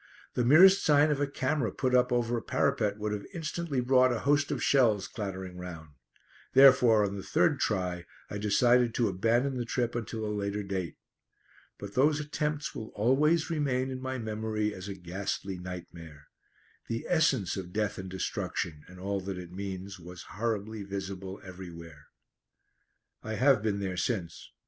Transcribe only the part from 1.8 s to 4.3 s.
up over a parapet would have instantly brought a